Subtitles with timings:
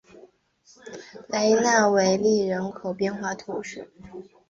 [1.27, 3.93] 雷讷维勒人口变化图示